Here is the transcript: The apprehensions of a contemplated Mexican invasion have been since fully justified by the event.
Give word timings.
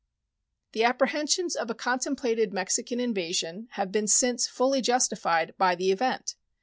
The 0.71 0.83
apprehensions 0.83 1.55
of 1.55 1.69
a 1.69 1.75
contemplated 1.75 2.51
Mexican 2.51 2.99
invasion 2.99 3.67
have 3.73 3.91
been 3.91 4.07
since 4.07 4.47
fully 4.47 4.81
justified 4.81 5.53
by 5.59 5.75
the 5.75 5.91
event. 5.91 6.33